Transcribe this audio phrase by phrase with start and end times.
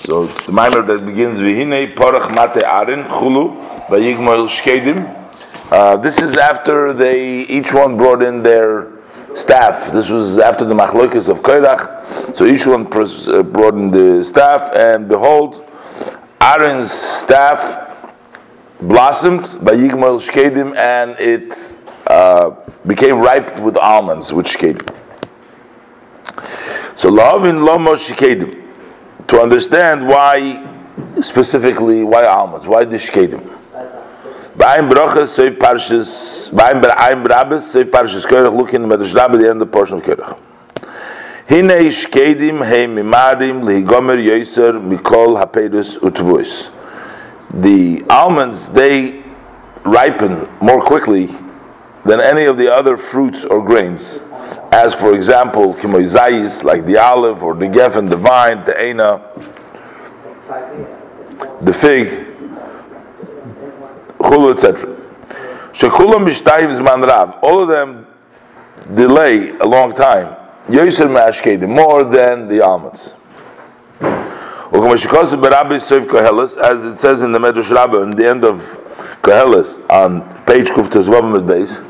[0.00, 5.04] So it's the mimer that begins Vihine Porach Mate Arin Chulu Vayigmal Shkedim.
[5.70, 8.92] Uh, this is after they each one brought in their
[9.34, 9.92] staff.
[9.92, 12.34] This was after the machlokas of Koirach.
[12.34, 15.68] So each one pres- uh, brought in the staff, and behold,
[16.40, 18.08] Aaron's staff
[18.80, 21.76] blossomed by Yigmal Shkedim, and it
[22.06, 22.52] uh,
[22.86, 24.96] became ripe with almonds, which Shkedim.
[26.96, 28.59] So Lavin Lomo Shkedim.
[29.30, 30.66] To understand why,
[31.20, 33.38] specifically, why almonds, why the Shkedim.
[34.56, 39.38] Ba'im Brochas, Seif Parshas, Ba'im Ba'im Brabes, Seif Parshas Koirach, look in the Medrash Rabbe,
[39.38, 40.36] the end of the portion of Koirach.
[41.48, 46.72] Hine Shkedim Hei Mimarim Lihigomer Yoiser Mikol Hapedus Utvuis.
[47.54, 49.22] The almonds, they
[49.84, 51.28] ripen more quickly
[52.04, 54.22] than any of the other fruits or grains.
[54.72, 59.20] As for example, kimoizais, like the olive or the geffen, the vine, the ena,
[61.60, 62.26] the fig,
[64.18, 64.96] chulu, etc.
[65.72, 67.38] Shekulam mishtayim zman rav.
[67.42, 68.06] All of them
[68.94, 70.36] delay a long time.
[70.68, 73.14] Yoser mashkedim, more than the almonds.
[74.72, 74.84] As
[76.84, 78.78] it says in the Medrash Rabbah, in the end of
[79.20, 81.80] Koheles, on page Kuftas Vavamid base.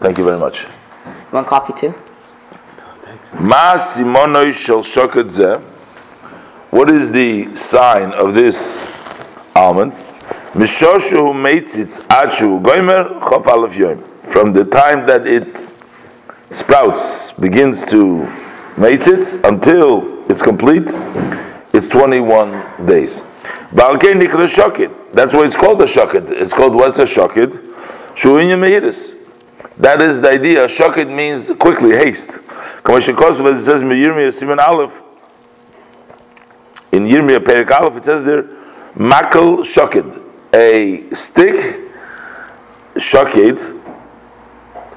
[0.00, 0.62] Thank you very much.
[1.04, 1.94] You want coffee too?
[3.38, 5.60] Ma shel shoket zeh.
[6.70, 8.90] What is the sign of this
[9.54, 9.92] almond?
[10.54, 14.02] Mishoshu meitzitz achu goimer chof alef yom.
[14.30, 15.70] From the time that it
[16.50, 18.26] sprouts, begins to
[18.76, 20.88] meitzitz until it's complete,
[21.74, 23.22] it's 21 days.
[23.74, 25.12] Balkei nikra shoket.
[25.12, 26.30] That's why it's called a shoket.
[26.30, 27.02] It's called what's a?
[27.02, 29.19] Shuinya mehiris.
[29.80, 30.66] That is the idea.
[30.66, 32.38] Shoket means quickly, haste.
[32.82, 35.02] Commission Kosov, as it says in Yirmiyah Simon Aleph,
[36.92, 38.42] in Yirmiyah Perik Aleph, it says there,
[38.94, 40.22] Makal Shoket,
[40.52, 41.80] a stick,
[42.96, 43.78] Shoket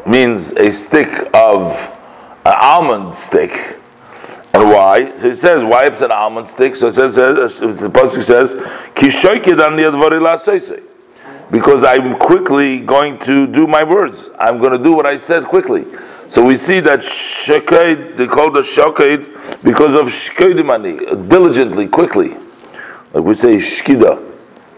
[0.05, 1.71] means a stick of
[2.45, 3.77] an almond stick.
[4.53, 5.15] And why?
[5.15, 6.75] So it says, why it's an almond stick?
[6.75, 8.53] So it says, the Pasuk says,
[8.95, 10.83] Ki Shoket an
[11.53, 14.31] because I'm quickly going to do my words.
[14.39, 15.85] I'm going to do what I said quickly.
[16.27, 22.35] So we see that shaked, they call the shaked because of shkedimani, diligently, quickly.
[23.13, 24.33] Like we say shkida,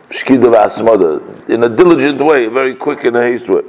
[0.09, 3.62] shkida v'asmada, in a diligent way, very quick in a haste way.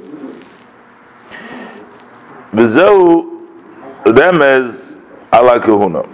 [2.52, 3.46] V'zeu
[4.02, 4.96] remez
[5.32, 6.08] ala kahuna.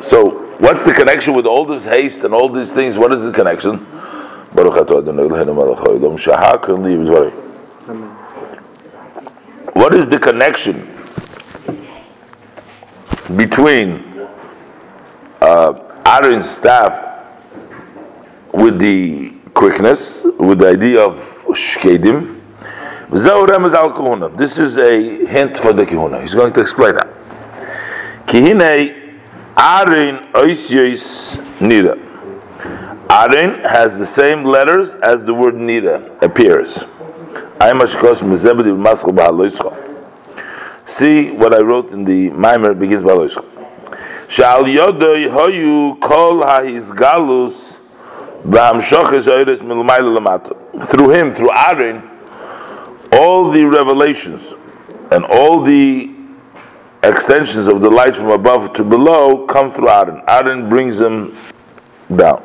[0.00, 2.96] So what's the connection with all this haste and all these things?
[2.96, 3.84] What is the connection?
[4.68, 7.32] Haolam shahakon li b'dvarim.
[9.74, 10.86] What is the connection
[13.36, 14.04] between
[15.40, 17.02] uh, Aaron's staff
[18.52, 21.16] with the quickness, with the idea of
[21.48, 22.36] shkedim?
[23.10, 26.20] This is a hint for the kihuna.
[26.22, 27.08] He's going to explain that.
[28.26, 28.96] Kihine
[29.56, 32.09] Aaron oisyos nira.
[33.10, 36.84] Aaron has the same letters as the word nida appears.
[40.84, 43.44] See what I wrote in the Maimer begins by Loischa.
[44.30, 47.80] Shal yodoi hoyu kol ha'izgalus
[48.44, 50.86] lamato.
[50.86, 52.08] Through him, through Aaron,
[53.12, 54.54] all the revelations
[55.10, 56.14] and all the
[57.02, 60.22] extensions of the light from above to below come through Aaron.
[60.28, 61.36] Aaron brings them
[62.14, 62.44] down.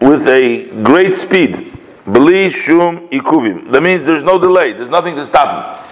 [0.00, 1.72] With a great speed.
[2.06, 3.70] Beli shum ikuvim.
[3.70, 4.72] That means there's no delay.
[4.72, 5.84] There's nothing to stop him.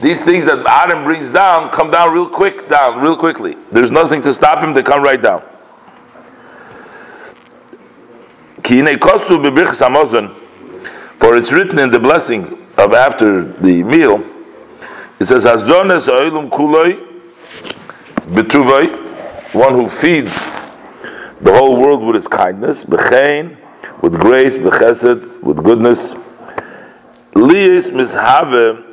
[0.00, 3.56] These things that Adam brings down come down real quick, down real quickly.
[3.70, 4.72] There's nothing to stop him.
[4.72, 5.40] They come right down.
[11.18, 14.22] For it's written in the blessing of after the meal.
[15.18, 16.98] It says, "Hazones oilum kuloi
[18.30, 18.88] betuvai,"
[19.54, 20.32] one who feeds
[21.40, 23.56] the whole world with his kindness, bechein,
[24.02, 26.12] with grace, bechesed, with goodness.
[27.32, 28.84] Liyis mishave,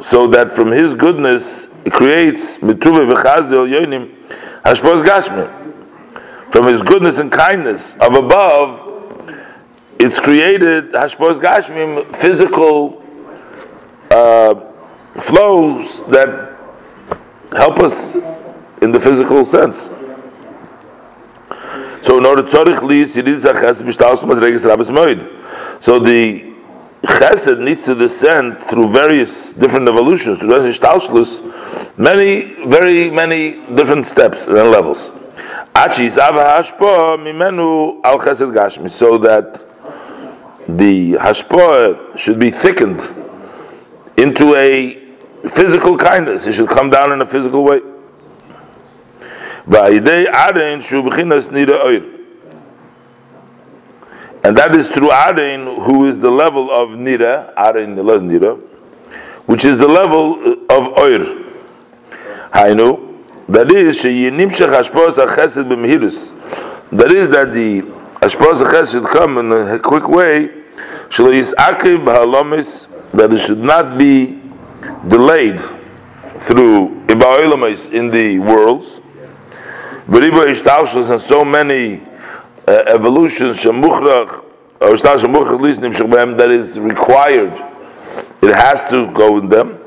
[0.00, 4.14] so that from his goodness it creates mituve v'chazdil yonim
[4.62, 5.62] hashpos gashmi.
[6.50, 8.82] From his goodness and kindness of above,
[9.98, 13.02] it's created hashpos gashmim, physical
[14.10, 14.54] uh,
[15.20, 16.56] flows that
[17.52, 18.16] help us
[18.82, 19.88] in the physical sense.
[22.06, 25.82] So in order to need a chasm madreabismoid.
[25.82, 26.54] So the
[27.02, 30.50] chesed needs to descend through various different evolutions, through
[31.96, 35.10] many, very many different steps and levels.
[35.74, 35.90] So
[39.18, 39.64] that
[40.68, 43.00] the hashpah should be thickened
[44.16, 44.94] into a
[45.48, 46.46] physical kindness.
[46.46, 47.80] It should come down in a physical way.
[49.68, 50.06] And
[54.56, 58.60] that is through Arin, who is the level of Nira, Arin Nira,
[59.46, 61.24] which is the level uh, of Oir.
[62.52, 66.30] Hainu, that is, Sheyinimshach Hashpos HaChesed B'mehirus.
[66.90, 67.82] That is that the
[68.22, 70.48] Hashpos HaChesed should come in a quick way,
[71.08, 74.38] Shelo Yis'akiv B'halomis, that it should not be
[75.08, 79.00] delayed through Iba'olamis in the worlds,
[80.08, 82.02] and so many
[82.68, 84.44] uh, evolutions shemuchrach
[84.80, 87.52] or Shemukhrach at least, that is required.
[88.42, 89.80] It has to go in them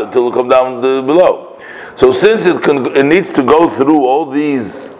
[0.00, 1.60] until it come down below.
[1.94, 4.90] So since it, can, it needs to go through all these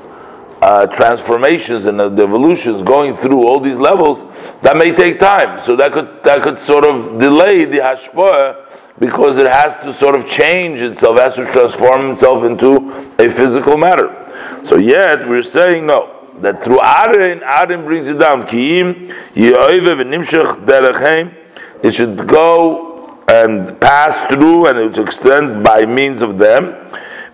[0.62, 4.24] uh, transformations and the evolutions, going through all these levels,
[4.62, 5.60] that may take time.
[5.60, 8.67] So that could that could sort of delay the hashpah
[8.98, 13.76] because it has to sort of change itself, has to transform itself into a physical
[13.76, 14.14] matter.
[14.64, 16.14] So yet we're saying no.
[16.40, 18.46] That through Aaron, Aaron brings it down.
[21.82, 26.76] It should go and pass through and it should extend by means of them.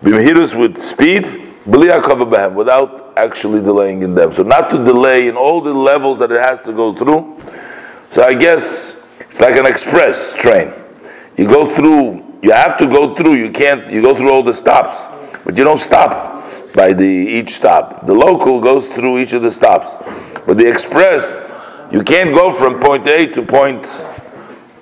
[0.02, 1.26] with speed,
[1.66, 4.32] without actually delaying in them.
[4.32, 7.38] So not to delay in all the levels that it has to go through.
[8.10, 10.72] So I guess it's like an express train.
[11.36, 14.54] You go through, you have to go through, you can't, you go through all the
[14.54, 15.06] stops,
[15.44, 18.06] but you don't stop by the each stop.
[18.06, 19.96] The local goes through each of the stops,
[20.46, 21.40] but the express
[21.90, 23.86] you can't go from point A to point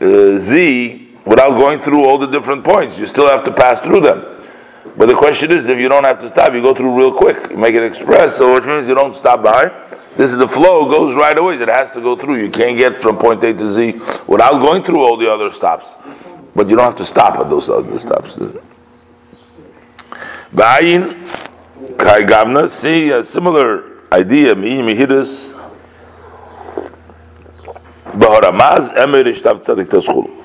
[0.00, 2.98] uh, Z without going through all the different points.
[2.98, 4.24] You still have to pass through them.
[4.96, 7.50] But the question is, if you don't have to stop, you go through real quick.
[7.50, 9.68] You make it express, so which means you don't stop by.
[10.16, 11.54] This is the flow goes right away.
[11.54, 12.36] It has to go through.
[12.36, 13.92] You can't get from point A to Z
[14.26, 15.96] without going through all the other stops.
[16.54, 18.36] But you don't have to stop at those other stops.
[20.54, 21.16] Ba'ayin
[21.98, 25.54] Kai Gavna, see a similar idea, Mi Mihidus,
[28.12, 30.40] Baharamaz, Emer Ishtav Tzadik Tashchul.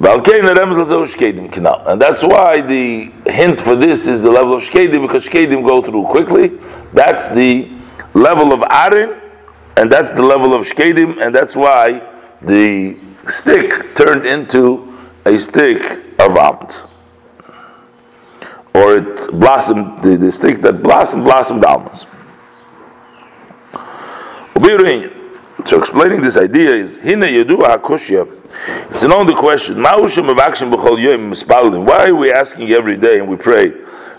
[0.00, 5.82] And that's why the hint for this is the level of shkedim, because shkedim go
[5.82, 6.52] through quickly.
[6.92, 7.68] That's the
[8.14, 9.20] level of arin,
[9.76, 12.00] and that's the level of shkedim, and that's why
[12.42, 12.96] the
[13.30, 15.82] stick turned into a stick
[16.18, 16.84] of almonds
[18.74, 22.06] or it blossomed, the, the stick that blossomed, blossomed almonds.
[25.64, 28.26] So explaining this idea is Hina Yadua Hakushya.
[28.90, 29.82] It's an only question.
[29.82, 29.92] Why
[32.08, 33.70] are we asking every day and we pray?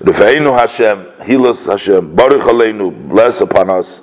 [0.01, 4.01] Refeinu Hashem, heal us Hashem, Baruch Aleinu, bless upon us.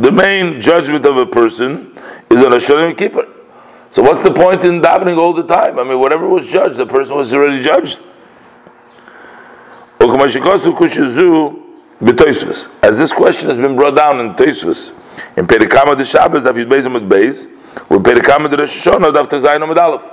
[0.00, 1.92] The main judgment of a person
[2.30, 3.28] is on a Shalom Kippur.
[3.90, 5.78] So what's the point in davening all the time?
[5.78, 8.00] I mean, whatever was judged, the person was already judged.
[12.82, 14.92] As this question has been brought down in Tosfos,
[15.36, 17.46] in Perikama de Shabbos, Daf Yud Beis Amud Beis,
[17.90, 20.10] with Perikama de Rosh Hashanah, Daf Tezayin Amud Aleph.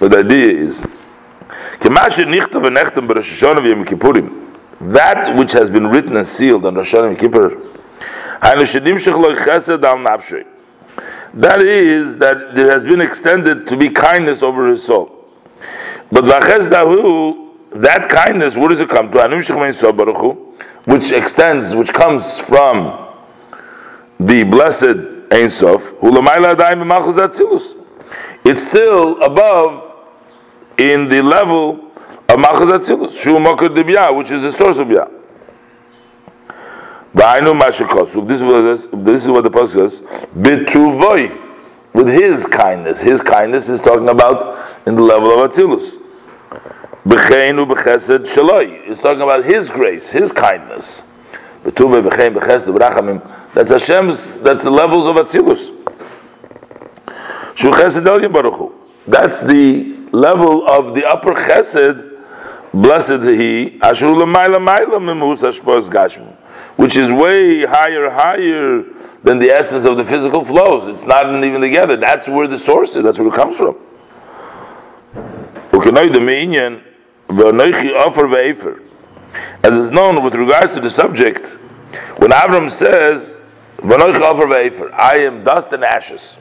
[0.00, 0.86] But the idea is,
[4.80, 7.56] that which has been written and sealed on Rosh Hashanah Kippur,
[11.34, 15.12] that is, that there has been extended to be kindness over his soul.
[16.10, 20.54] But that kindness, where does it come to?
[20.84, 23.08] Which extends, which comes from
[24.20, 25.92] the blessed Ein Sof.
[28.44, 29.82] It's still above
[30.78, 31.85] in the level
[32.28, 35.08] of Malchus Atzilus, which is the source of Yah.
[37.16, 40.02] This is what this is what the pasuk says.
[40.36, 41.30] B'tuvoi,
[41.94, 43.00] with his kindness.
[43.00, 45.96] His kindness is talking about in the level of Atzilus.
[47.06, 48.86] B'cheinu b'chesed shaloi.
[48.86, 51.04] It's talking about his grace, his kindness.
[51.64, 53.22] B'tuvoi b'chein b'chesed b'rachamim.
[53.54, 54.36] That's Hashem's.
[54.40, 55.72] That's the levels of Atzilus.
[57.56, 58.74] Shu chesed elyon baruch
[59.06, 62.05] That's the level of the upper chesed
[62.74, 63.78] Blessed he,
[66.76, 68.84] which is way higher, higher
[69.22, 70.86] than the essence of the physical flows.
[70.88, 71.96] It's not even together.
[71.96, 73.02] That's where the source is.
[73.02, 73.76] That's where it comes from.
[79.62, 81.58] As is known with regards to the subject,
[82.18, 83.42] when Avram says,
[83.82, 86.36] I am dust and ashes.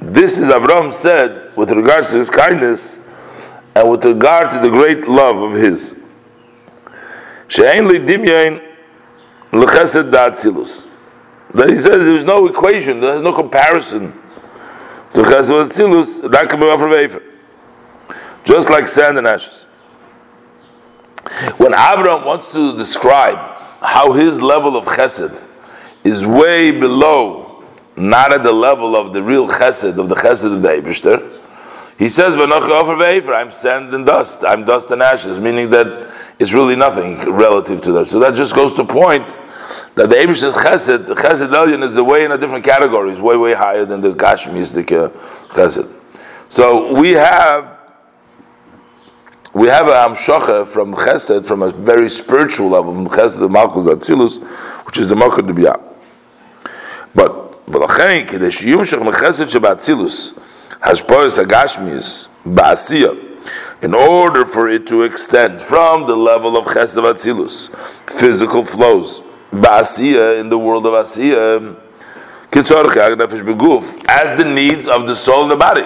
[0.00, 3.00] This is Avram said with regards to his kindness
[3.74, 5.94] and with regard to the great love of his.
[11.54, 14.12] That he says there's no equation, there's no comparison
[15.14, 16.20] to chesed atzilus,
[18.44, 19.64] just like sand and ashes.
[21.56, 23.38] When Avram wants to describe
[23.80, 25.42] how his level of chesed
[26.04, 27.47] is way below,
[27.98, 31.38] not at the level of the real chesed, of the chesed of the Eibishter,
[31.98, 37.16] he says, I'm sand and dust, I'm dust and ashes, meaning that it's really nothing
[37.30, 38.06] relative to that.
[38.06, 39.26] So that just goes to point
[39.96, 43.36] that the Eibishter's chesed, the chesed Elyon is way in a different category, it's way,
[43.36, 45.08] way higher than the Gashmistic uh,
[45.54, 45.92] chesed.
[46.48, 47.78] So we have
[49.54, 53.84] we have a amshocha from chesed, from a very spiritual level, from chesed of Malchus
[53.84, 54.40] Atzilus,
[54.86, 55.82] which is the Malchus Dibiyah.
[57.14, 60.33] But ולכן, כדי שיומשך מחסד שבאצילוס,
[60.83, 63.11] השפועס הגשמיס, בעשייה,
[63.83, 67.69] in order for it to extend from the level of chesed of Atzilus,
[68.07, 71.75] physical flows, ba'asiya, in the world of asiya,
[74.07, 75.85] as the needs of the soul and the body.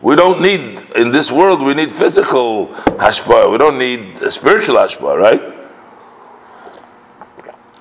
[0.00, 3.50] We don't need, in this world, we need physical hashpah.
[3.50, 5.42] We don't need spiritual hashpah, right?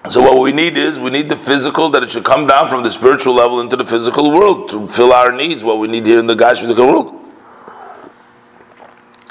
[0.08, 2.82] So what we need is, we need the physical, that it should come down from
[2.82, 6.18] the spiritual level into the physical world to fill our needs, what we need here
[6.18, 7.14] in the physical world.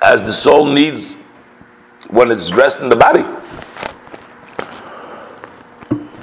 [0.01, 1.15] As the soul needs
[2.09, 3.23] when it's dressed in the body.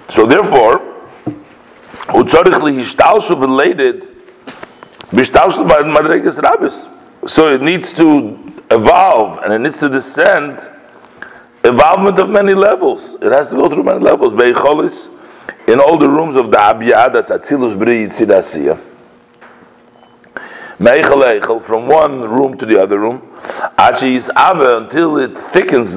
[0.09, 0.95] So therefore,
[7.27, 10.61] so it needs to evolve and it needs to descend.
[11.67, 13.17] Evolvement of many levels.
[13.17, 14.33] It has to go through many levels.
[15.67, 18.79] In all the rooms of the Abiyah, that's Atzilus Bri Yitzidasiya.
[21.65, 23.21] From one room to the other room,
[23.79, 25.95] achis ave until it thickens.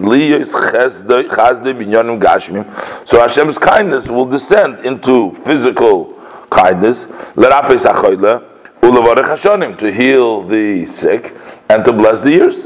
[3.08, 6.16] So Hashem's kindness will descend into physical
[6.50, 7.12] kindness to
[9.94, 11.34] heal the sick
[11.70, 12.66] and to bless the ears.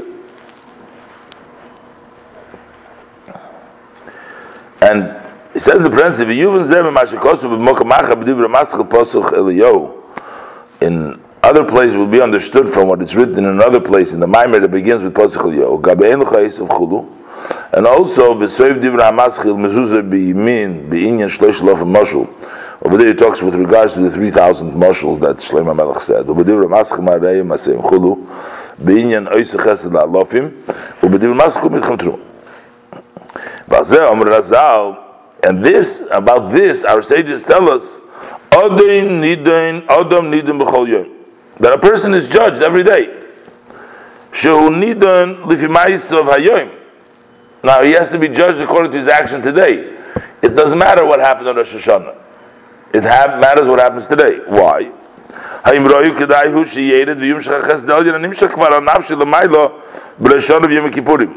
[4.84, 5.16] And
[5.54, 6.30] he says the principle,
[10.80, 14.26] in other places will be understood from what is written in another place in the
[14.26, 15.80] Maimer that begins with Pasuk Eliyahu.
[17.72, 22.28] And also, V'soiv divra hamaschil mezuzah biyimin b'inyan shlosh lof mashul.
[22.82, 26.26] Over there he talks with regards to the 3,000 mashal that Shlomo Melech said.
[26.26, 28.26] Ubedivra maschil ma'arei masem chulu
[28.82, 30.52] b'inyan oisach chesed la'alofim
[31.00, 32.18] ubedivra maschil mitcham tru.
[35.42, 38.00] And this, about this, our sages tell us.
[41.60, 43.08] That a person is judged every day.
[47.62, 49.96] Now he has to be judged according to his action today.
[50.42, 52.14] It doesn't matter what happened on Rosh Hashanah.
[52.92, 54.40] It ha- matters what happens today.
[54.46, 54.90] Why?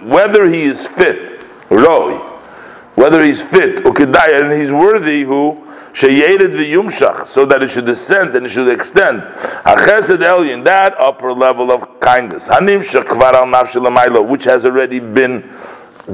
[0.03, 1.36] Whether he is fit,
[1.69, 8.45] whether he's fit, and he's worthy, who sheyeded v'yumshach, so that it should descend and
[8.45, 9.21] it should extend.
[9.21, 15.43] Hachesed elyon, that upper level of kindness, which has already been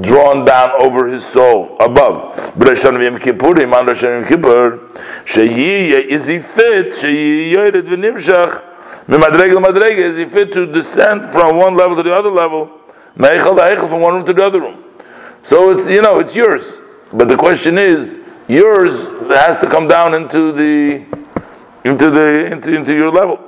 [0.00, 2.34] drawn down over his soul above.
[2.54, 4.78] B'Rishon v'Yom Kippurim on Yom Kippur
[5.24, 8.62] sheyiye is he fit sheyiyored v'nimshach
[9.06, 12.80] mimadrega madrega is he fit to descend from one level to the other level
[13.16, 14.83] meichel from one room to the other room.
[15.44, 16.78] So it's you know it's yours,
[17.12, 18.16] but the question is
[18.48, 21.04] yours has to come down into the
[21.84, 23.38] into the into, into your level.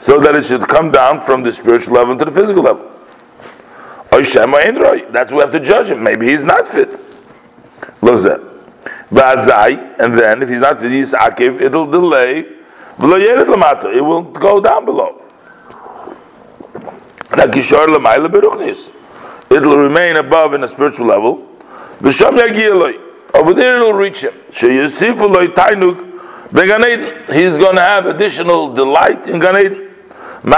[0.00, 2.88] So that it should come down from the spiritual level to the physical level.
[4.10, 6.04] That's we have to judge him.
[6.04, 7.00] Maybe he's not fit.
[9.98, 10.92] And then, if he's not fit,
[11.62, 12.46] it'll delay.
[13.00, 15.17] It will go down below.
[19.50, 21.46] It'll remain above in a spiritual level.
[23.34, 24.32] over there it'll reach him.
[27.30, 29.88] He's going to have additional delight in Gan Eden.
[30.42, 30.48] The,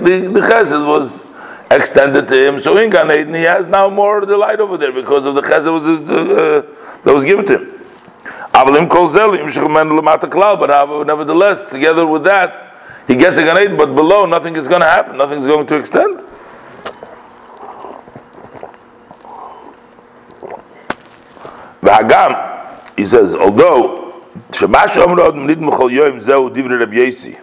[0.00, 1.26] the, the chesed was
[1.70, 5.34] extended to him, so in Gan he has now more delight over there because of
[5.34, 6.62] the chesed that was, uh,
[7.04, 7.66] that was given to him.
[8.52, 8.72] But
[11.06, 12.69] nevertheless, together with that,
[13.06, 15.76] he gets a Gan but below nothing is going to happen, nothing is going to
[15.76, 16.20] extend.
[21.82, 24.00] V'hagam, he says, although
[24.52, 27.38] Shemash Omrod Nid Mechol Yoim Reb Yesi.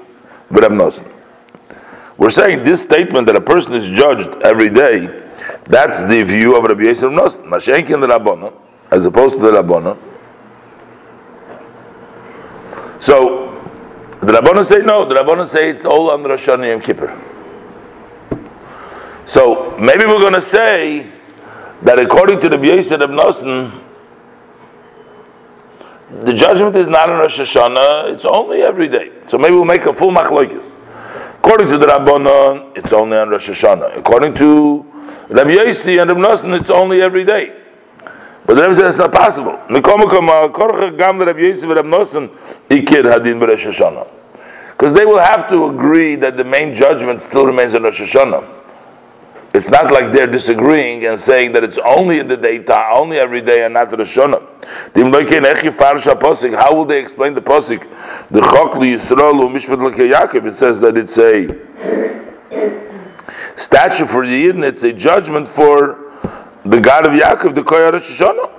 [2.18, 5.24] We're saying this statement that a person is judged every day,
[5.66, 7.44] that's the view of Rabbi Nosen.
[7.46, 8.54] Mashenkin the Rabbana,
[8.92, 9.98] as opposed to the Rabbana.
[13.02, 13.47] So,
[14.22, 17.16] the Rabbana say no, the Rabbana say it's all under Rosh Hashanah Yom Kippur.
[19.26, 21.12] So, maybe we're going to say
[21.82, 23.84] that according to the Yesi Reb Nosen,
[26.24, 29.12] the judgment is not on Rosh Hashanah, it's only every day.
[29.26, 30.78] So maybe we'll make a full machlokes.
[31.40, 33.98] According to the Rabbanon, it's only on Rosh Hashanah.
[33.98, 34.84] According to
[35.30, 37.56] Rabbi Yossi and Rabbi Nosson, it's only every day.
[38.48, 39.52] But the Rebbe says it's not possible.
[39.52, 39.80] Uh,
[44.72, 48.48] because they will have to agree that the main judgment still remains on Rosh Hashanah.
[49.54, 53.42] It's not like they're disagreeing and saying that it's only in the daytime, only every
[53.42, 54.42] day, and not the Shana.
[56.56, 57.82] How will they explain the posik?
[58.30, 60.46] The Chokli Yisrael.
[60.46, 61.48] It says that it's a
[63.58, 64.64] statue for the Yidden.
[64.64, 66.07] It's a judgment for
[66.70, 68.50] the God of Yaakov, the Koyar Shoshana.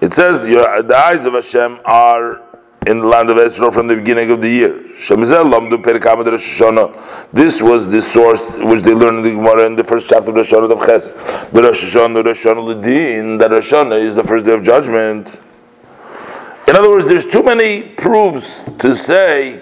[0.00, 2.40] It says, the eyes of Hashem are
[2.86, 4.82] in the land of Israel from the beginning of the year.
[7.32, 10.36] This was the source which they learned in the Gemara in the first chapter of
[10.36, 11.10] Rosh Hashanah of Ches.
[11.50, 15.38] The Rosh Hashanah, Rosh Hashanah Ledin, that Rosh Hashanah is the first day of judgment.
[16.66, 19.60] In other words, there's too many proofs to say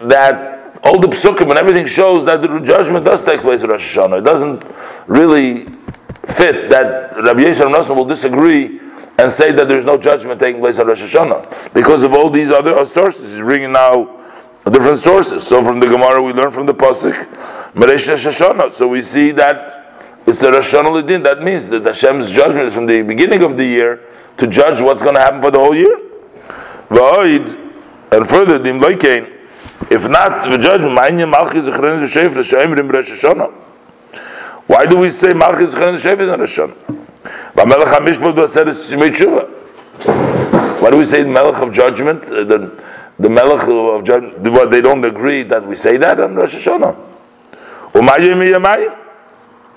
[0.00, 3.96] that all the psukim and everything shows that the judgment does take place in Rosh
[3.96, 4.18] Hashanah.
[4.20, 4.64] It doesn't
[5.06, 5.66] really
[6.26, 8.80] fit that Rabbi Yisrael will disagree
[9.18, 12.50] and say that there's no judgment taking place on Rosh Hashanah because of all these
[12.50, 13.30] other sources.
[13.32, 14.18] He's bringing now
[14.70, 15.46] different sources.
[15.46, 17.14] So from the Gemara we learn from the pasuk
[17.74, 18.72] Meresh Rosh Hashanah.
[18.72, 19.76] So we see that
[20.26, 21.22] it's a Rosh Hashanah Lidin.
[21.24, 24.00] That means that Hashem's judgment is from the beginning of the year
[24.38, 25.98] to judge what's going to happen for the whole year.
[28.12, 28.58] And further,
[29.90, 30.94] if not the judgment,
[34.66, 36.80] why do we say Malchus Rosh Hashanah?
[40.80, 42.24] Why do we say Melech of judgment?
[42.24, 42.82] Uh, the,
[43.18, 46.94] the Melech of judgment, they don't agree that we say that on Rosh Hashanah.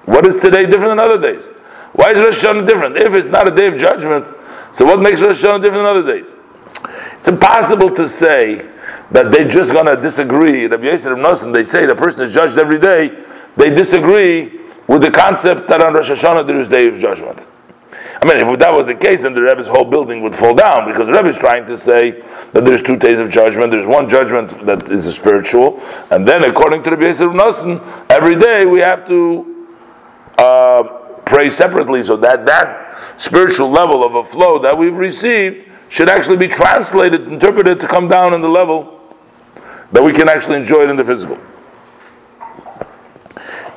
[0.05, 1.47] What is today different than other days?
[1.93, 2.97] Why is Rosh Hashanah different?
[2.97, 4.27] If it's not a day of judgment,
[4.73, 6.35] so what makes Rosh Hashanah different than other days?
[7.17, 8.69] It's impossible to say
[9.11, 10.65] that they're just going to disagree.
[10.65, 13.23] Rabbi Yosef Nosson, they say the person is judged every day.
[13.57, 17.45] They disagree with the concept that on Rosh Hashanah there is day of judgment.
[18.21, 20.87] I mean, if that was the case, then the Rebbe's whole building would fall down
[20.87, 22.21] because the Rebbe is trying to say
[22.53, 23.71] that there's two days of judgment.
[23.71, 28.37] There's one judgment that is a spiritual, and then according to the Rebbe Nosson, every
[28.37, 29.67] day we have to
[30.37, 30.83] uh,
[31.25, 36.37] pray separately, so that that spiritual level of a flow that we've received should actually
[36.37, 38.99] be translated, interpreted to come down in the level
[39.91, 41.37] that we can actually enjoy it in the physical.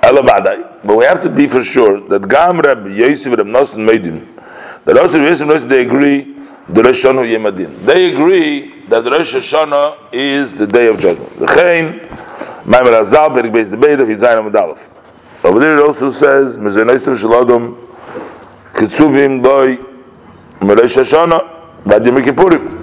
[0.01, 4.27] But we have to be for sure that Gam Reb Yosef Reb Nosson Meidin
[4.87, 6.33] the Rosh Hashanah, they agree
[6.71, 7.85] the Rosh Hashanah Yemadin.
[7.85, 11.31] They agree that the Rosh Hashanah is the day of judgment.
[11.39, 11.99] The Chain,
[12.65, 17.15] Maimer Azal, Berik Beis the Beid of Yitzayim Amad Over there it also says, Mezeneser
[17.15, 17.77] Shalodom,
[18.73, 19.77] Kitzuvim Doi,
[20.61, 21.56] Merosh Hashanah,
[21.87, 22.83] Vadim Kippurim.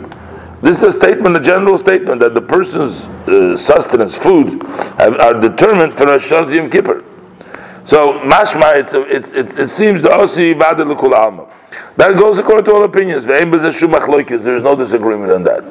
[0.62, 4.64] This is a statement, a general statement, that the person's uh, sustenance, food,
[4.98, 7.04] have, are determined for Hashanah Yom Kippur.
[7.84, 11.50] So, mashma, it's, it's, it's, it seems osi vada l'kul alma.
[11.98, 13.26] That goes according to all opinions.
[13.26, 15.66] There is no disagreement on that.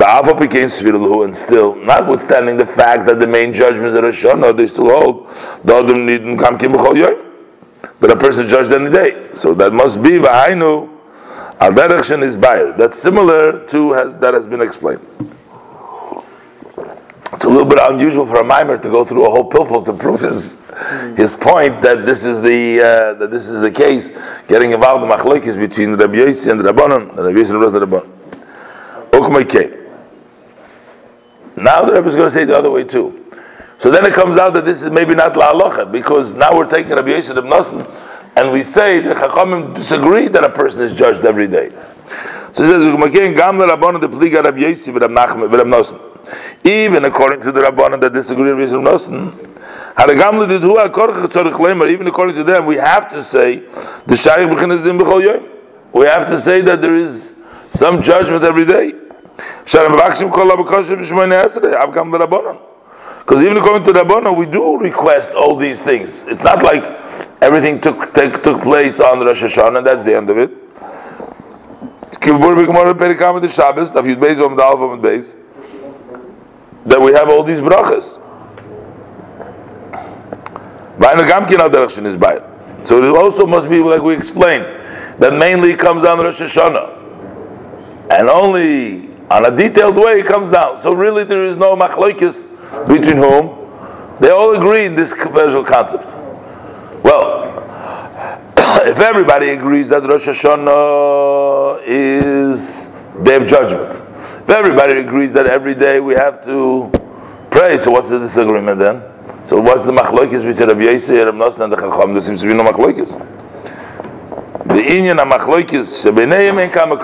[0.00, 4.22] Alpha became Svirlu, and still, notwithstanding the fact that the main judgment of Rosh
[4.56, 5.28] they still hold
[8.00, 9.28] that a person judged any day.
[9.34, 10.88] So that must be Vahainu
[11.62, 12.72] Al is Bayer.
[12.72, 15.06] That's similar to has, that has been explained.
[17.34, 19.92] It's a little bit unusual for a mimer to go through a whole pilpul to
[19.92, 20.60] prove his
[21.16, 24.10] his point that this is the uh, that this is the case,
[24.48, 27.62] getting involved in machlokes between Rabbi Yossi and Rabbanon, and Rabbi Yossi and
[29.12, 29.78] Rabbanon.
[31.56, 33.24] Now the Rebbe is going to say the other way too.
[33.78, 36.92] So then it comes out that this is maybe not la because now we're taking
[36.92, 37.86] Rabbi Yosef ibn Nosson
[38.36, 41.70] and we say that Chachamim disagree that a person is judged every day.
[42.52, 42.82] So he says,
[46.64, 49.32] Even according to the Rabbanon that disagree with Rabbi Nosson,
[51.90, 53.62] even according to them, we have to say
[54.06, 54.48] the Shaykh
[55.92, 57.34] We have to say that there is
[57.70, 58.92] some judgment every day.
[59.64, 59.88] Because
[63.42, 66.24] even according to the Rabbanon, we do request all these things.
[66.24, 66.82] It's not like
[67.42, 70.50] everything took take, took place on Rosh Hashanah, that's the end of it.
[76.84, 78.18] That we have all these brachas.
[82.84, 84.66] So it also must be like we explained
[85.18, 90.78] that mainly comes down Rosh Hashanah, and only on a detailed way it comes down.
[90.78, 92.46] So really, there is no machlokes
[92.86, 93.58] between whom
[94.20, 96.21] they all agree in this special concept.
[97.02, 97.58] Well,
[98.86, 102.86] if everybody agrees that Rosh Hashanah is
[103.22, 103.94] day of judgment,
[104.42, 106.90] if everybody agrees that every day we have to
[107.50, 109.02] pray, so what's the disagreement then?
[109.44, 112.12] So what's the machlokes between Rabbi Yosef and Rabbi and the Chacham?
[112.12, 113.18] There seems to be no machlokes.
[114.64, 116.96] The inyan machlokes shebeneim en kama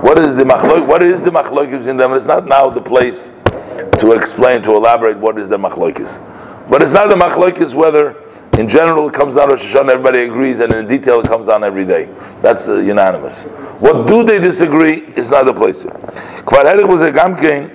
[0.00, 0.86] What is the machlok?
[0.86, 2.14] What is the machlokes in them?
[2.14, 3.30] It's not now the place
[3.98, 6.18] to explain to elaborate what is the machlokes.
[6.68, 8.16] But it's not the machlokes whether
[8.58, 11.62] in general it comes down Rosh Hashanah, everybody agrees, and in detail it comes down
[11.62, 12.06] every day.
[12.42, 13.42] That's uh, unanimous.
[13.78, 15.04] What do they disagree?
[15.16, 15.84] It's not the place.
[15.84, 17.70] Kvar was a gamkein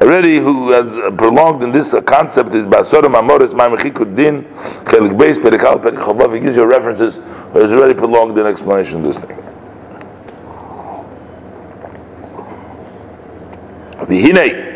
[0.00, 4.44] already who has prolonged in this concept is Basorim Amoris Ma'mechikud Din
[4.84, 7.18] Chelik Beis Perikal Perikal He gives you references,
[7.52, 9.36] but it's already prolonged in explanation of this thing.
[14.06, 14.69] V'hinei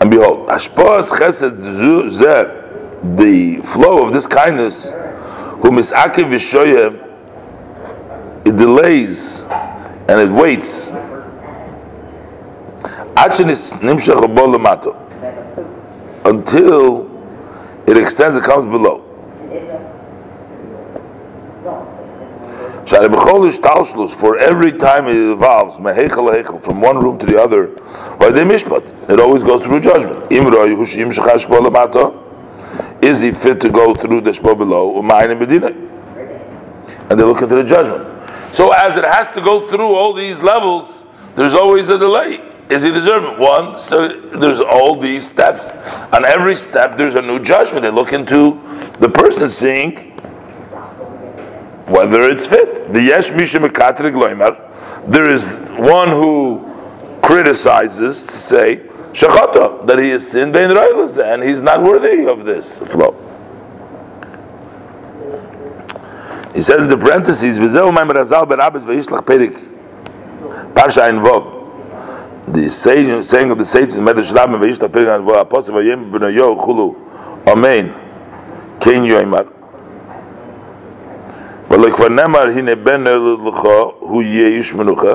[0.00, 1.58] and behold, Ashpas Chesed
[2.10, 7.06] Zeh, the flow of this kindness, who misakev v'shoyeh,
[8.46, 9.44] it delays
[10.08, 10.92] and it waits
[16.24, 17.10] until
[17.86, 19.09] it extends and comes below.
[22.90, 25.76] For every time it evolves
[26.64, 27.68] from one room to the other,
[28.18, 30.30] by the mishpat, it always goes through judgment.
[33.02, 34.98] Is he fit to go through the shpo below?
[37.08, 38.28] And they look into the judgment.
[38.52, 41.04] So as it has to go through all these levels,
[41.36, 43.40] there's always a delay is he deserving?
[43.40, 45.70] One, so there's all these steps.
[46.12, 47.82] On every step, there's a new judgment.
[47.82, 48.60] They look into
[49.00, 50.16] the person seeing
[51.90, 52.92] whether it's fit.
[52.92, 54.56] The yesh loimer.
[55.06, 56.66] There is one who
[57.22, 58.76] criticizes to say
[59.12, 63.12] shachata that he is sin bein and he's not worthy of this flow.
[66.54, 69.54] He says in the parentheses, "V'zeu ma'im razal ben abed v'yishlach perik
[70.74, 71.60] parsha in vov."
[72.52, 76.56] the saying, saying of the sage in Medrash Rabbim v'yishta pirgan v'o apostle v'yem b'noyo
[76.58, 76.96] chulu
[77.46, 77.94] amen
[78.80, 79.59] ken yoimar
[81.71, 83.03] ולא כבר נאמר הנה בן
[83.47, 83.67] לך
[83.99, 85.13] הוא יהיה איש מנוחה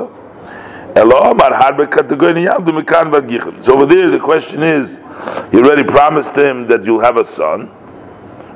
[0.97, 4.99] אלא אמר הרבה קטגוריה יעמדו מכאן ועד גיחל so over there the question is
[5.51, 7.69] he already promised him that you'll have a son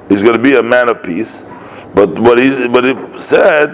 [0.10, 1.46] he's going to be a man of peace
[1.94, 3.70] but what he, what he said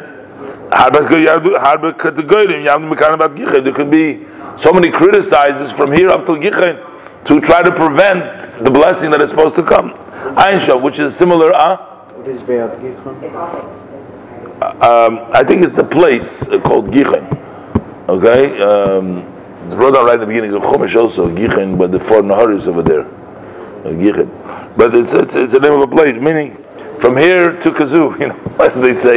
[0.71, 4.25] הרבה קטגוריה יעמדו מכאן ועד גיחל there could be
[4.57, 6.77] so many criticizes from here up till Gichen
[7.25, 9.93] to try to prevent the blessing that is supposed to come.
[10.35, 11.77] Einshav, which is similar, uh,
[14.62, 17.26] Um, I think it's the place called Gichen.
[18.08, 18.60] Okay?
[18.60, 19.18] Um,
[19.66, 22.66] it's brought down right at the beginning of Chumash also, Gichen, but the four Naharis
[22.66, 23.06] over there.
[23.06, 24.76] Uh, Gichen.
[24.76, 26.56] But it's, it's, it's the name of a place, meaning
[26.98, 29.16] from here to Kazoo, you know, as they say,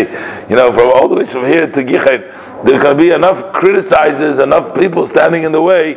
[0.50, 4.44] you know, from all the way from here to Gichen there can be enough criticizers,
[4.44, 5.94] enough people standing in the way,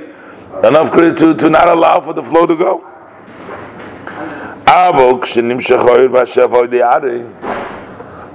[0.62, 2.84] enough to, to not allow for the flow to go.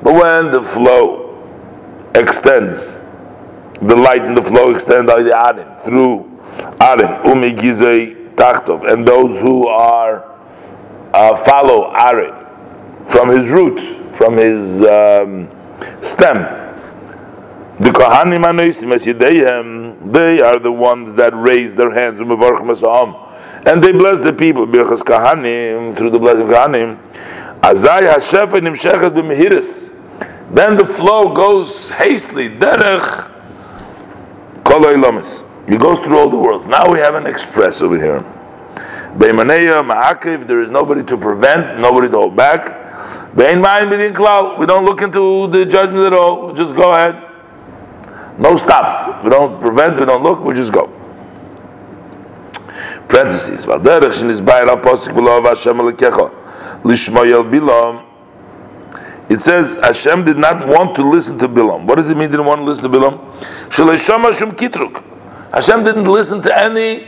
[0.04, 1.28] But when the flow
[2.16, 3.02] extends,
[3.82, 6.24] the light and the flow extend by the Arim, through
[6.80, 10.24] Arim, Umi Gizei Tachtov, and those who are
[11.14, 12.48] uh, follow Arim
[13.10, 13.80] from his root,
[14.16, 15.50] from his um,
[16.02, 16.66] stem.
[17.80, 24.34] The Kohanim Anoisim they are the ones that raise their hands and they bless the
[24.34, 26.98] people through the blessing of Kohanim.
[27.68, 29.94] Azai Hashefa Nimshechas b'mehiris.
[30.54, 32.48] Then the flow goes hastily.
[32.48, 33.30] Derech
[34.64, 36.68] Kol It goes through all the worlds.
[36.68, 38.22] Now we have an express over here.
[39.18, 43.36] Beimaneya, Ma'akiv, there is nobody to prevent, nobody to hold back.
[43.36, 47.22] Bein Ma'in B'din Klal, we don't look into the judgment at all, just go ahead.
[48.40, 49.08] No stops.
[49.26, 50.88] We don't prevent, we don't look, we just go.
[53.10, 53.66] Parentheses.
[53.66, 56.47] V'aderech shenizbayir al-posik v'lo Hashem alekecha
[56.84, 58.08] lishmoyel bilam
[59.30, 61.84] it says Hashem did not want to listen to Bilam.
[61.86, 62.32] What does it mean?
[62.32, 63.20] Didn't want to listen to Bilam?
[63.70, 63.90] Shum
[64.54, 65.04] kitruk.
[65.54, 67.06] Hashem didn't listen to any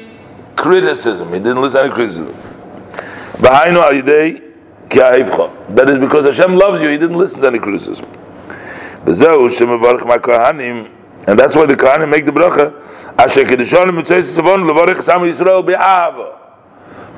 [0.58, 1.29] criticism.
[1.29, 2.36] He didn't listen to any criticism.
[5.75, 6.89] That is because Hashem loves you.
[6.89, 8.03] He didn't listen to any criticism.
[9.05, 9.15] And
[11.39, 12.73] that's why the Kohanim make the bracha.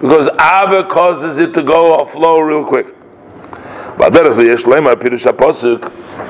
[0.01, 2.87] Because Ava causes it to go or flow real quick.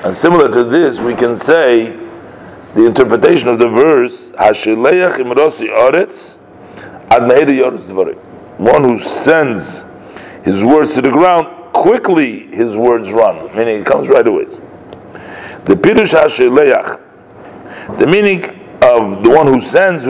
[0.04, 1.98] And similar to this, we can say
[2.76, 4.32] the interpretation of the verse,
[8.58, 9.86] one who sends
[10.44, 14.46] his words to the ground, quickly his words run, meaning it comes right away.
[14.46, 17.00] The Pirush HaSheleach,
[18.00, 18.44] the meaning
[18.82, 20.04] of the one who sends,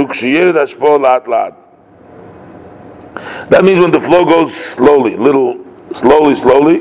[3.50, 6.80] that means when the flow goes slowly, little, slowly, slowly,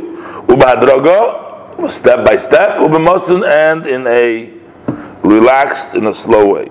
[0.50, 4.52] Ubadraga, step by step, ubemosin, and in a
[5.22, 6.68] relaxed, in a slow way.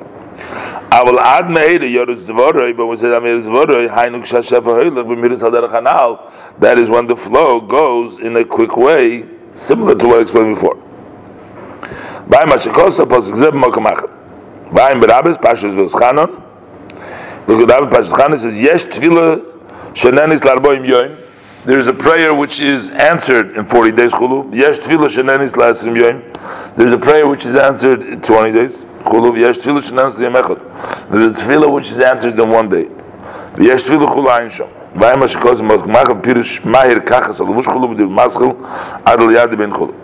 [0.91, 5.05] I will add meida yorus dvoroi, but when we say amiris dvoroi, hainuk shashefa hoylach
[5.05, 10.07] b'miris haderech hanal, that is when the flow goes in a quick way, similar to
[10.07, 10.75] what I explained before.
[12.27, 14.09] By mashikosa posik zeb mokamach.
[14.73, 16.43] By berabes pashas v'schanon.
[17.49, 19.41] Look at Rabbi Pashas Chanon says yesh tefillah
[19.93, 21.17] shenenis larboim yoim.
[21.65, 24.53] There is a prayer which is answered in 40 days, chulu.
[24.53, 26.21] Yesh tefillah shenenis la'asrim yoim.
[26.75, 29.35] There's a prayer which is answered in 20 days, chulu.
[29.35, 30.59] Yesh tefillah shenenis liyam echad.
[31.09, 32.87] There's a tefillah which is answered in one day.
[33.59, 34.69] Yesh tefillah chulu ayin shom.
[34.93, 38.55] Vayim ha-shekoz mach pirush mahir kachas al-vush chulu b'dil maschil
[39.07, 39.95] ad al-yad ben chulu.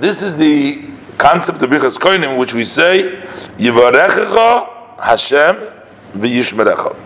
[0.00, 3.22] This is the concept of Birchas Koinim, which we say,
[3.58, 5.56] Yivarechecha Hashem
[6.14, 6.96] v'yishmerecha.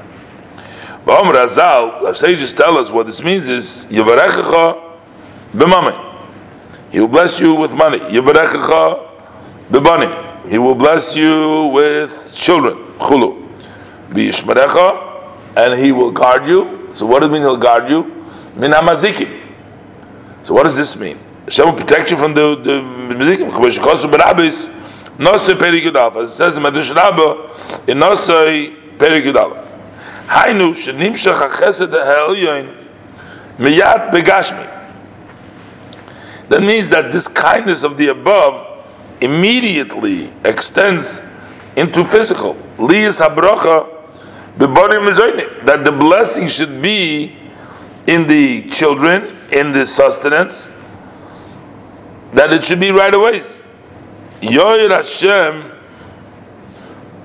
[1.05, 4.97] Ba'om Razal, our sages tell us what this means is Yivarechecha
[5.53, 6.05] b'mamin.
[6.91, 7.99] He will bless you with money.
[7.99, 9.09] Yivarechecha
[9.71, 10.49] b'banim.
[10.49, 12.77] He will bless you with children.
[12.99, 13.49] Chulu.
[14.11, 16.91] V'yishmerecha, and he will guard you.
[16.95, 18.25] So what does it mean he'll guard you?
[18.57, 19.29] Min hamazikim.
[20.43, 21.19] So what does this mean?
[21.49, 22.81] Hashem will protect you from the the
[23.15, 23.51] mizikim.
[23.51, 24.69] K'mosh kosu berabis,
[25.17, 26.17] nosei perigudalf.
[26.17, 29.67] As it says in Medrash Rabbah, in nosei perigudalf.
[30.27, 32.77] Hainu shenimshach hachesed ha'elyon
[33.57, 34.75] miyat begashmi.
[36.51, 38.85] That means that this kindness of the above
[39.23, 41.23] immediately extends
[41.77, 42.57] into physical.
[42.77, 43.95] Liyas habrocha
[44.59, 47.37] that the blessing should be
[48.07, 50.78] in the children, in the sustenance,
[52.39, 53.41] that it should be right away.
[54.41, 55.73] Yoir Hashem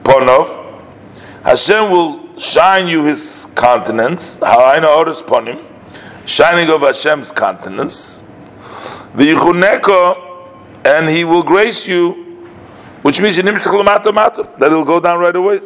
[0.02, 0.82] Ponov,
[1.43, 5.63] Hashem will shine you his countenance, Ha'ayna Oris Ponim,
[6.26, 8.23] shining of Hashem's countenance,
[9.13, 10.49] V'yichuneko,
[10.84, 12.13] and he will grace you,
[13.04, 15.60] which means that it will go down right away.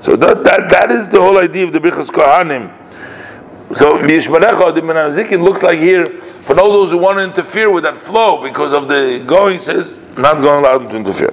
[0.00, 2.83] So that, that, that is the whole idea of the Birchas Kohanim.
[3.74, 7.82] So Yishmarecha, the Menazikin looks like here for all those who want to interfere with
[7.82, 11.32] that flow because of the going says not going to allow them to interfere.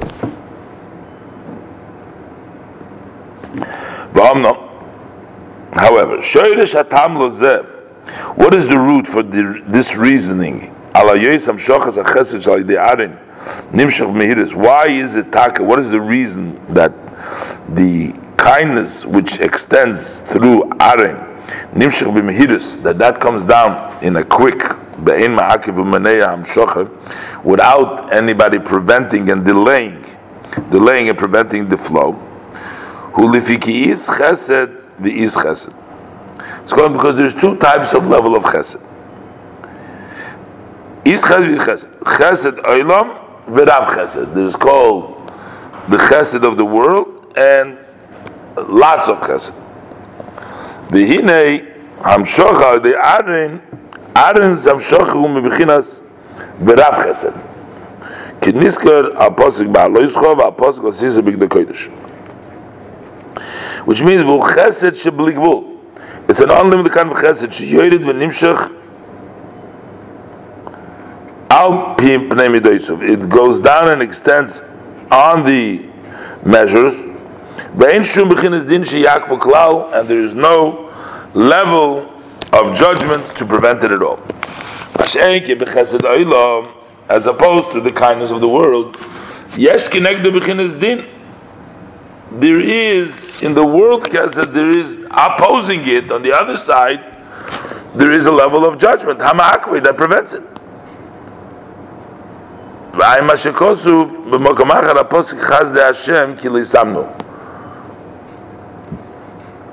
[5.73, 6.17] However,
[8.35, 10.73] what is the root for the, this reasoning?
[14.55, 15.63] Why is it taka?
[15.63, 16.91] What is the reason that
[17.75, 21.30] the kindness which extends through Aren
[21.73, 24.59] nimshach b'mehirus, that that comes down in a quick
[25.03, 30.05] be'in ma'akiv hamshocher, without anybody preventing and delaying,
[30.69, 32.13] delaying and preventing the flow.
[33.13, 35.73] Hu lifiki is chesed v'is chesed.
[36.61, 38.81] It's called because there's two types of level of chesed.
[41.03, 41.89] Is chesed v'is chesed.
[41.99, 44.33] Chesed oilam v'rav chesed.
[44.33, 45.17] There's called
[45.89, 47.77] the chesed of the world and
[48.69, 49.60] lots of chesed.
[50.91, 51.65] V'hinei
[51.99, 53.61] hamshocha de arin
[54.13, 56.01] arin's hamshocha hu mebichinas
[56.61, 57.33] berav chesed.
[58.41, 61.87] Kinisker aposik ba'aloizcho v'aposik l'sizu the kodesh.
[63.85, 65.69] Which means v'u chesed.
[66.27, 68.75] It's an unlimited kind of chesed sheyoyrid v'nimshach
[71.49, 73.01] al pim pnei midoytsuv.
[73.01, 74.61] It goes down and extends
[75.09, 75.85] on the
[76.43, 77.10] measures
[79.93, 80.91] and there is no
[81.33, 82.11] level
[82.51, 84.19] of judgment to prevent it at all.
[87.09, 88.97] As opposed to the kindness of the world,
[90.79, 91.05] din.
[92.31, 97.01] there is in the world chesed, there is opposing it on the other side,
[97.95, 100.43] there is a level of judgment, hamakwe, that prevents it.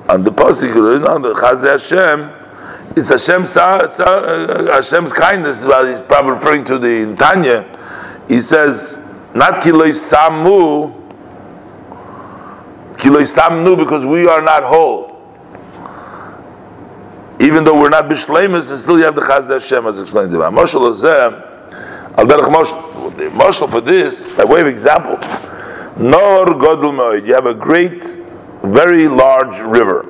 [0.09, 2.31] On the pasuk, on the Chazde Hashem,
[2.97, 5.63] it's Hashem, uh, Hashem's kindness.
[5.63, 7.63] Well, he's probably referring to the Tanya.
[8.27, 8.97] He says,
[9.35, 10.91] not kiloi samu,
[12.97, 15.09] kiloi samnu, because we are not whole.
[17.39, 20.37] Even though we're not bishlemus, and still you have the Chazde Hashem, as explained to
[20.37, 25.17] Moshe Al Moshe marshal for this, by way of example,
[25.97, 28.03] Nor Godul Moed, you have a great,
[28.63, 30.03] very large river.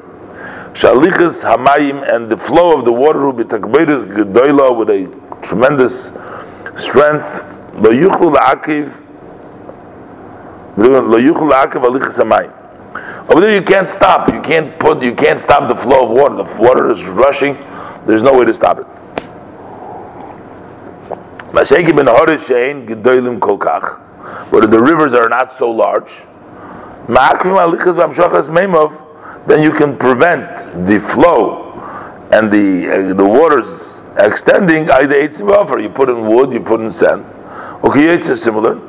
[0.74, 5.08] Shalichas Hamayim, and the flow of the water will be takbeirus gedoila with a
[5.42, 6.12] tremendous
[6.78, 7.44] strength.
[7.76, 9.04] Lo yuchlu la'akiv,
[10.78, 12.54] lo Hamayim.
[13.30, 14.28] Over there, you can't stop.
[14.34, 15.04] You can't put.
[15.04, 16.36] You can't stop the flow of water.
[16.36, 17.56] The water is rushing.
[18.08, 18.88] There's no way to stop it.
[21.52, 21.68] But
[24.72, 26.12] the rivers are not so large,
[29.48, 31.69] then you can prevent the flow
[32.32, 35.80] and the uh, the waters extending either eitzim buffer.
[35.80, 37.26] You put in wood, you put in sand.
[37.84, 38.80] Okay, it's similar.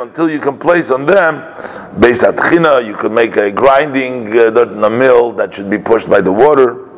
[0.00, 1.42] Until you can place on them,
[2.00, 6.88] you could make a grinding uh, a mill that should be pushed by the water.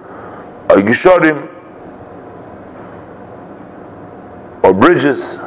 [0.71, 0.81] Or
[4.63, 5.39] or bridges.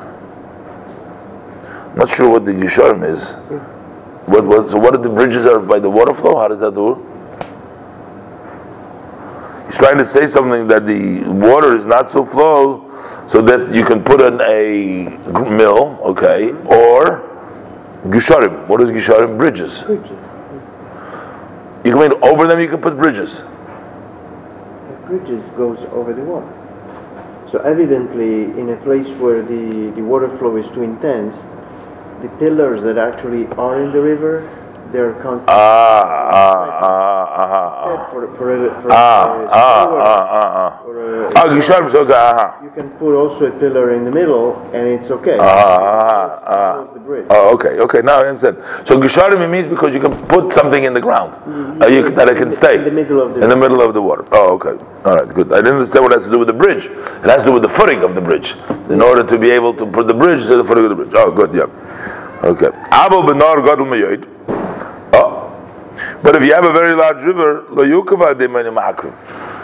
[1.95, 3.33] Not sure what the Gisharim is.
[4.27, 6.37] What was so what are the bridges are by the water flow?
[6.37, 6.95] How does that do?
[9.65, 12.87] He's trying to say something that the water is not so flow,
[13.27, 15.03] so that you can put in a
[15.49, 17.27] mill, okay, or
[18.05, 18.67] Gisharim.
[18.67, 19.37] What is Gisharim?
[19.37, 19.83] Bridges.
[19.83, 20.09] Bridges.
[21.83, 22.59] You can make over them.
[22.59, 23.39] You can put bridges.
[23.39, 26.57] The bridges goes over the water.
[27.49, 31.35] So evidently, in a place where the, the water flow is too intense,
[32.21, 34.47] the pillars that actually are in the river,
[34.91, 35.55] they're constantly.
[35.55, 40.81] Ah, ah, ah, ah, for, for, a, for ah, a, ah, ah, ah, ah.
[41.33, 42.61] Ah, Gisharm, okay, ah.
[42.61, 45.37] You can put also a pillar in the middle, and it's okay.
[45.39, 46.87] Ah, ah, ah.
[47.29, 48.01] Oh, okay, okay.
[48.01, 48.57] Now I understand.
[48.85, 51.33] So Gisharim means because you can put something in the ground
[51.81, 53.93] uh, you, that it can stay in the middle of the in the middle of
[53.93, 54.25] the water.
[54.31, 54.81] Oh, okay.
[55.05, 55.51] All right, good.
[55.51, 56.85] I didn't understand what it has to do with the bridge.
[56.85, 58.55] It has to do with the footing of the bridge.
[58.89, 61.11] In order to be able to put the bridge to the footing of the bridge.
[61.15, 61.53] Oh, good.
[61.53, 61.67] Yeah.
[62.43, 62.69] Okay.
[62.89, 64.27] Abo benar gadol meyoid.
[65.13, 65.47] Oh.
[66.23, 68.33] But if you have a very large river, lo yukava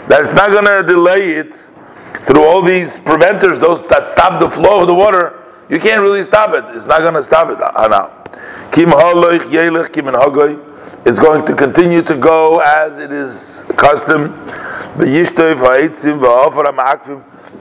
[0.08, 1.54] That's not going to delay it
[2.22, 5.42] through all these preventers, those that stop the flow of the water.
[5.68, 6.64] You can't really stop it.
[6.74, 7.58] It's not going to stop it.
[7.60, 8.10] Ah,
[8.70, 8.90] Kim
[11.04, 14.34] It's going to continue to go as it is custom.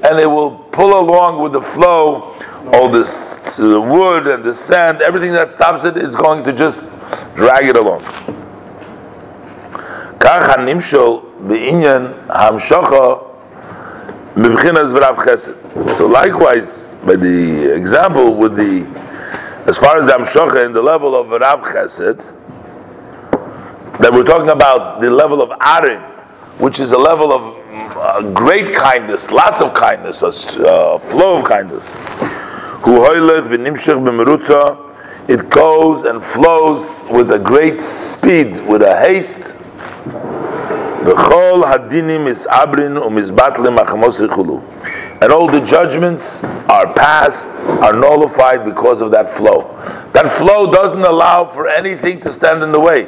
[0.04, 2.36] And it will pull along with the flow
[2.74, 6.82] all this the wood and the sand, everything that stops it is going to just
[7.36, 8.02] drag it along.
[15.96, 18.86] So likewise, by the example with the,
[19.68, 22.34] as far as the Amshocha in the level of Rav Chesed,
[24.00, 26.02] that we're talking about the level of Arin,
[26.60, 27.56] which is a level of
[27.98, 30.28] uh, great kindness, lots of kindness, a
[30.68, 31.96] uh, flow of kindness.
[35.28, 39.56] It goes and flows with a great speed, with a haste.
[45.22, 47.50] And all the judgments are passed,
[47.82, 49.74] are nullified because of that flow.
[50.14, 53.04] That flow doesn't allow for anything to stand in the way.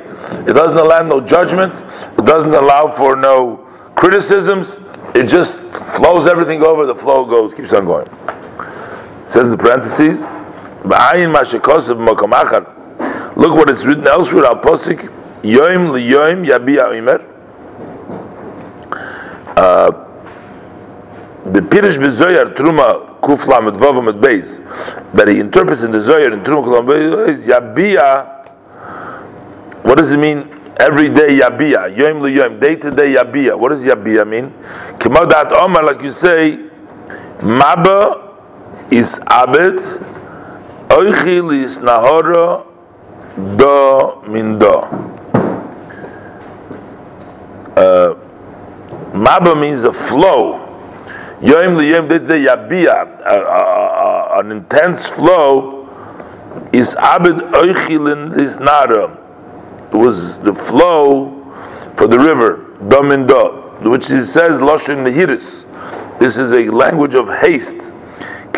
[0.47, 1.84] It doesn't allow no judgment.
[2.17, 3.57] It doesn't allow for no
[3.95, 4.80] criticisms.
[5.15, 5.59] It just
[5.95, 6.86] flows everything over.
[6.86, 8.07] The flow goes, keeps on going.
[9.30, 10.21] Says the parentheses,
[13.38, 14.45] Look what it's written elsewhere.
[14.45, 15.01] Al posik
[15.43, 17.21] yoim liyoim yabiya imer.
[19.55, 19.91] Uh,
[21.51, 24.57] the Pirish Bezoyar Truma Kufla mit Vavam mit Beis
[25.13, 26.84] that he interprets in the Zoyar in Truma Kufla
[27.27, 28.25] Beis Yabia
[29.84, 33.69] what does it mean every day Yabia Yom li yom, day to day Yabia what
[33.69, 34.51] does Yabia mean
[34.97, 36.57] Kimodat Omar like you say
[37.41, 38.28] Maba
[38.91, 39.77] is Abed
[40.89, 42.65] Oichil is nahora
[43.57, 44.73] do min do.
[47.75, 48.15] Uh,
[49.13, 50.65] Maba means a flow.
[51.41, 53.21] Yom liyom the yabia,
[54.39, 55.87] an intense flow,
[56.73, 59.15] is abed oichilin is nara.
[59.91, 61.45] It was the flow
[61.95, 65.65] for the river, Domindo, which it says Loshin Nehiris.
[66.19, 67.93] This is a language of haste.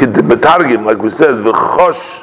[0.01, 2.21] Like we said, the V'chosh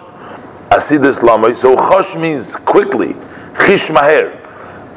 [0.70, 1.54] asidis lamay.
[1.54, 3.14] So chosh means quickly,
[3.54, 4.34] chish maher.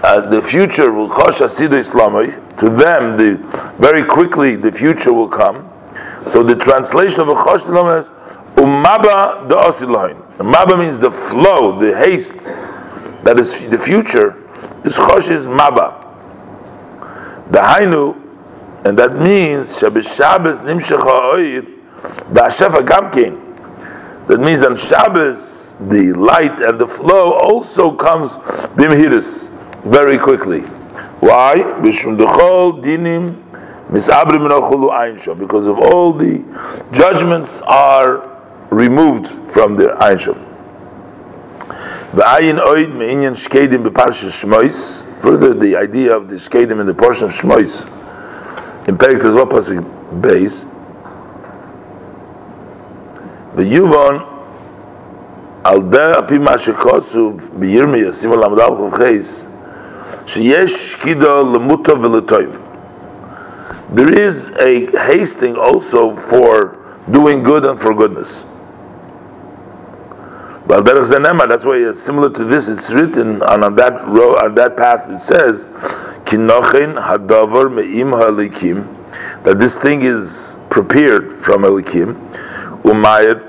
[0.02, 2.36] Uh, the future will chosh asidis lamay.
[2.58, 3.38] To them, the
[3.78, 5.70] very quickly the future will come.
[6.28, 8.08] So the translation of chosh lamay is
[8.56, 10.20] umaba da osilahin.
[10.38, 12.40] Maba means the flow, the haste.
[13.24, 14.44] That is the future.
[14.82, 16.00] This chosh is maba.
[17.52, 18.20] The hainu,
[18.86, 21.71] and that means Shabbos nimshach ha'oir
[22.34, 23.48] ba'ashefa gamkein.
[24.28, 28.32] That means on Shabbos the light and the flow also comes
[28.76, 29.50] bimhiris
[29.84, 30.62] very quickly.
[31.22, 31.56] Why?
[31.82, 32.20] Because of
[35.80, 36.44] all the
[36.92, 38.30] judgments are
[38.70, 40.48] removed from their einshom.
[42.14, 47.26] V'ayin oid me'inyan shkedim b'parshas shmois Further, the idea of the Shkedim in the portion
[47.26, 47.86] of Shmois
[48.88, 50.66] in Perik Tezvah Pasuk base,
[53.56, 54.28] the Yuvon
[55.64, 59.46] al der api ma shekosu b'yirmiya simu lamdal chuvcheis
[60.26, 62.60] sheyesh shkido lemuto v'letoiv
[63.90, 66.78] there is a hasting also for
[67.12, 68.46] doing good and for goodness
[70.72, 72.70] well, that's why it's similar to this.
[72.70, 75.10] It's written on, on that row, on that path.
[75.10, 75.66] It says,
[76.24, 78.88] "Kinochin hadavar me'im halikim,"
[79.44, 82.16] that this thing is prepared from halikim,
[82.84, 83.42] umayir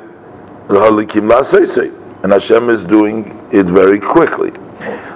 [0.68, 4.52] halikim laseisei, and Hashem is doing it very quickly.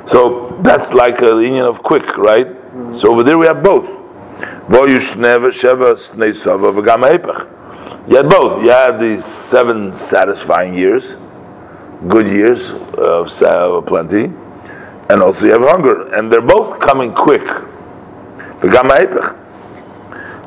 [0.06, 2.46] So that's like a union of quick, right?
[2.46, 2.94] Mm-hmm.
[2.94, 3.88] So over there we have both.
[8.08, 8.62] You had both.
[8.62, 11.16] You had these seven satisfying years,
[12.08, 14.24] good years of plenty,
[15.08, 17.46] and also you have hunger, and they're both coming quick.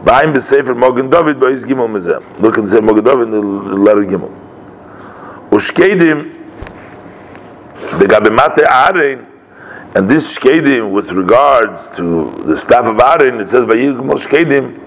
[0.03, 2.23] Ba'im b'sefer Mogen David ba'is Gimel mizem.
[2.39, 4.31] Look in the same Mogen David in the letter Gimel.
[5.49, 6.33] Ushkedim
[7.99, 9.25] begabe mate Aarein
[9.95, 14.79] and this shkedim with regards to the staff of Aaron, it says vayigmol shkedim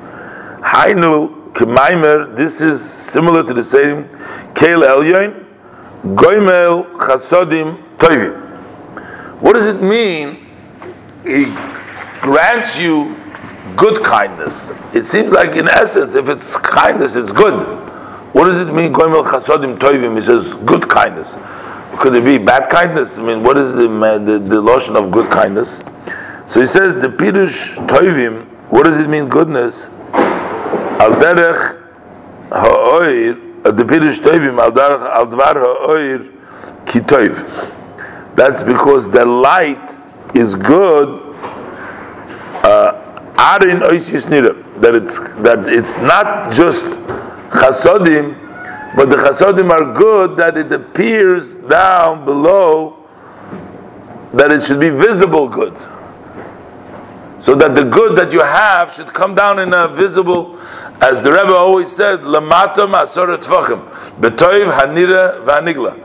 [0.61, 2.37] hainu kemaimer.
[2.37, 4.09] This is similar to the same
[4.55, 5.45] kel elyon
[6.15, 8.41] goimel chasodim toivim.
[9.41, 10.39] What does it mean?
[11.27, 11.47] He
[12.21, 13.17] grants you
[13.77, 14.71] good kindness.
[14.95, 17.55] It seems like, in essence, if it's kindness, it's good.
[18.35, 18.93] What does it mean?
[18.93, 20.15] Goimel chasodim toivim.
[20.15, 21.37] He says good kindness.
[21.99, 23.19] Could it be bad kindness?
[23.19, 23.87] I mean, what is the
[24.25, 25.83] the, the lotion of good kindness?
[26.47, 28.47] So he says the pirush toivim.
[28.71, 29.29] What does it mean?
[29.29, 29.87] Goodness.
[31.03, 31.79] Al derech
[32.51, 36.19] ha'oir uh, the Pirush Tovim al derech al dvar ha'oir
[36.85, 38.35] kitoiv.
[38.35, 39.91] That's because the light
[40.35, 41.22] is good.
[43.59, 46.85] That it's that it's not just
[47.51, 48.37] chasodim,
[48.97, 52.97] but the chasodim are good that it appears down below
[54.33, 55.77] that it should be visible good.
[57.41, 60.59] So that the good that you have should come down in a visible
[61.01, 63.83] as the Rebbe always said, "Lamata masora tvachim,
[64.21, 65.99] betoiv hanira vanigla."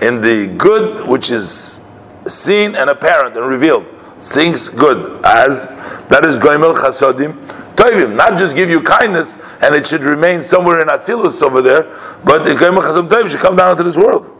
[0.00, 1.80] In the good which is
[2.26, 5.68] seen and apparent and revealed, things good as
[6.08, 7.36] that is goimel chasodim
[7.76, 8.16] toivim.
[8.16, 11.84] Not just give you kindness and it should remain somewhere in Atzilus over there,
[12.24, 14.34] but the goimel chasodim toivim should come down into this world.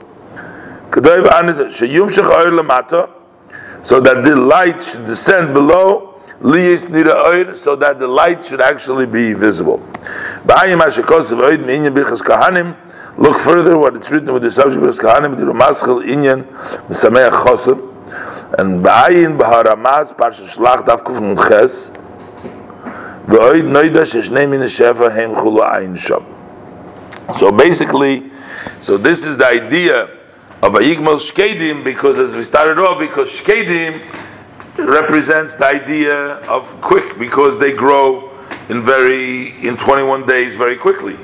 [3.83, 6.09] So that the light should descend below
[6.41, 9.79] so that the light should actually be visible.
[13.19, 16.45] Look further what it's written with the subject of kahanim, the Ramaschel inyan
[16.87, 17.88] mesameach chosur,
[18.57, 21.91] and ba'ayin b'haramaz parsha shlach daf kuf nun ches,
[23.27, 26.25] v'oid noida sheshnei min shefa hem chulu ayin shom.
[27.35, 28.31] So basically,
[28.81, 30.05] so this is the idea
[30.63, 34.01] of a shkedim, because as we started off, because shkedim
[34.79, 38.31] represents the idea of quick because they grow
[38.69, 41.17] in very in 21 days very quickly.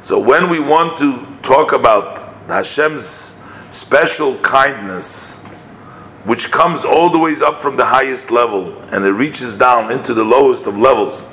[0.00, 2.18] So when we want to talk about
[2.48, 5.41] Hashem's special kindness,
[6.24, 10.14] which comes all the ways up from the highest level and it reaches down into
[10.14, 11.32] the lowest of levels,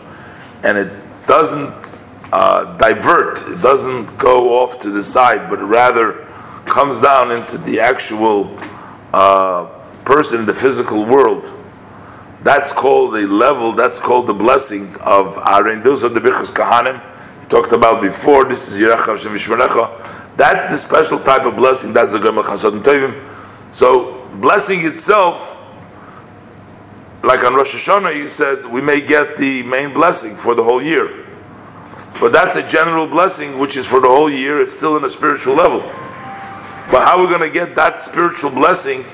[0.64, 0.92] and it
[1.28, 6.26] doesn't uh, divert, it doesn't go off to the side, but rather
[6.66, 8.56] comes down into the actual
[9.14, 9.66] uh,
[10.06, 11.52] person in the physical world,
[12.44, 15.82] that's called a level, that's called the blessing of Aaron.
[15.82, 17.02] Those are the Birchas Kahanim,
[17.42, 18.46] he talked about before.
[18.46, 20.38] This is Yerecha Hashem.
[20.38, 23.74] That's the special type of blessing, that's the Gemel Chasadim Tovim.
[23.74, 25.58] So, blessing itself,
[27.24, 30.82] like on Rosh Hashanah, you said, we may get the main blessing for the whole
[30.82, 31.26] year.
[32.20, 35.10] But that's a general blessing which is for the whole year, it's still in a
[35.10, 35.80] spiritual level.
[36.92, 39.06] But how are we going to get that spiritual blessing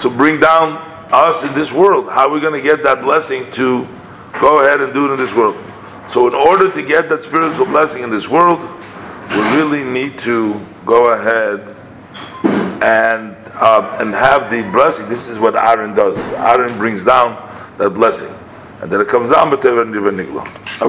[0.00, 0.76] to bring down
[1.12, 2.08] us in this world?
[2.08, 3.86] How are we going to get that blessing to
[4.40, 5.56] go ahead and do it in this world?
[6.08, 8.62] So, in order to get that spiritual blessing in this world,
[9.30, 11.76] we really need to go ahead
[12.82, 15.08] and uh, and have the blessing.
[15.08, 16.32] This is what Aaron does.
[16.32, 17.36] Aaron brings down
[17.78, 18.34] that blessing,
[18.80, 19.50] and then it comes down.
[19.50, 20.86] But Okay.